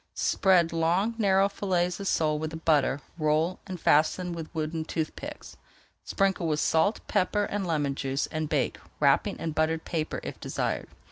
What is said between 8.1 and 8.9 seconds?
and bake,